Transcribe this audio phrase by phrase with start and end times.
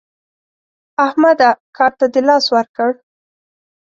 [1.05, 2.91] احمده کار ته دې لاس ورکړ؟